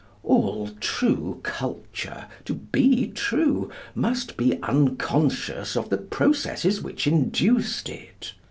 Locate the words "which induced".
6.81-7.87